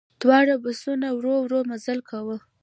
[0.21, 2.37] دواړو بسونو ورو ورو مزل کاوه.